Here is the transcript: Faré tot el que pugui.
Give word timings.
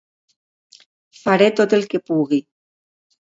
Faré 1.25 1.49
tot 1.59 1.77
el 1.79 1.85
que 1.91 2.01
pugui. 2.09 2.41